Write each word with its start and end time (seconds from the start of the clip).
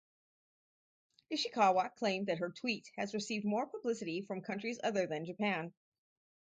Ishikawa 1.31 1.93
claimed 1.95 2.25
that 2.25 2.39
her 2.39 2.49
tweet 2.49 2.89
has 2.97 3.13
received 3.13 3.45
more 3.45 3.67
publicity 3.67 4.19
from 4.23 4.41
countries 4.41 4.79
other 4.83 5.05
than 5.05 5.25
Japan. 5.25 5.75